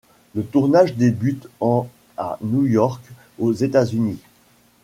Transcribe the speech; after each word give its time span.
Le 0.33 0.43
tournage 0.43 0.95
débute 0.95 1.47
en 1.59 1.87
à 2.17 2.39
New 2.41 2.65
York, 2.65 3.03
aux 3.37 3.53
États-Unis. 3.53 4.17